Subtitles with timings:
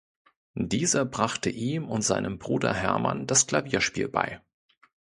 [0.55, 4.41] Dieser brachte ihm und seinem Bruder Hermann das Klavierspiel bei.